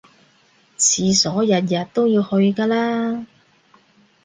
[0.79, 3.27] 廁所日日都要去㗎啦